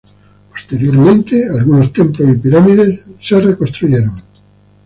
[0.49, 4.25] Posteriormente algunos templos y pirámides fueron reconstruidos.